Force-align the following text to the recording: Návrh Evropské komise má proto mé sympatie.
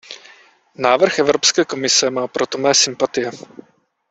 Návrh 0.75 1.19
Evropské 1.19 1.65
komise 1.65 2.09
má 2.09 2.27
proto 2.27 2.57
mé 2.57 2.73
sympatie. 2.73 3.31